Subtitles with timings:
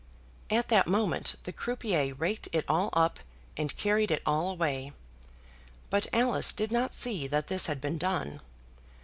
[0.49, 3.19] At that moment the croupier raked it all up,
[3.55, 4.93] and carried it all away;
[5.91, 8.41] but Alice did not see that this had been done.